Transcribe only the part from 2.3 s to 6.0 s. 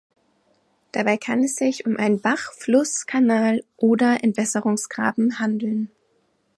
Fluss, Kanal oder Entwässerungsgraben handeln.